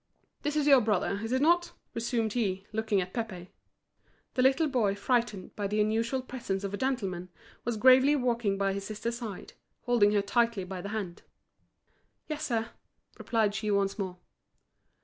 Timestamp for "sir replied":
12.47-13.53